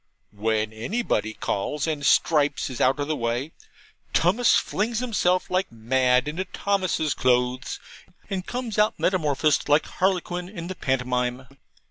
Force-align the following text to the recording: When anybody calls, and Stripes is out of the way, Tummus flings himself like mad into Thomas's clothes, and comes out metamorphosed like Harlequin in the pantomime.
When 0.33 0.73
anybody 0.73 1.35
calls, 1.35 1.85
and 1.85 2.03
Stripes 2.03 2.71
is 2.71 2.81
out 2.81 2.99
of 2.99 3.07
the 3.07 3.15
way, 3.15 3.51
Tummus 4.15 4.55
flings 4.55 4.97
himself 4.97 5.51
like 5.51 5.71
mad 5.71 6.27
into 6.27 6.43
Thomas's 6.45 7.13
clothes, 7.13 7.79
and 8.27 8.43
comes 8.47 8.79
out 8.79 8.99
metamorphosed 8.99 9.69
like 9.69 9.85
Harlequin 9.85 10.49
in 10.49 10.65
the 10.65 10.75
pantomime. 10.75 11.45